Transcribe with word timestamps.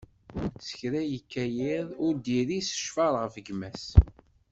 S 0.65 0.69
kra 0.77 1.01
yekka 1.11 1.45
yiḍ, 1.55 1.87
ur 2.05 2.13
d-iris 2.15 2.69
ccfer 2.77 3.11
ɣef 3.23 3.35
gma-s. 3.45 3.85